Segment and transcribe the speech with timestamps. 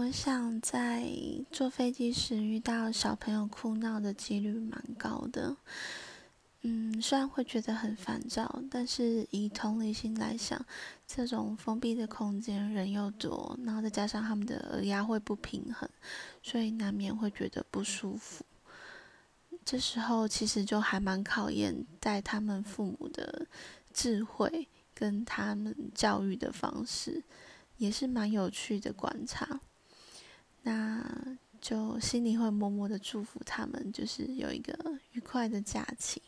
[0.00, 1.06] 我想在
[1.52, 5.54] 坐飞机时遇到小朋友哭闹的几率蛮高的。
[6.62, 10.64] 嗯，虽然会觉得很烦躁，但是以同理心来想，
[11.06, 15.86] 这种封闭的空间人又多，然后再加上他们的耳压会不平衡，
[16.42, 18.42] 所以难免会觉得不舒服。
[19.66, 23.46] 这时候其实就还蛮考验带他们父母的
[23.92, 27.22] 智慧跟他们教育的方式，
[27.76, 29.60] 也是蛮有趣的观察。
[30.62, 34.72] 那就心里会默默的祝福他们，就是有一个
[35.12, 36.22] 愉快的假期。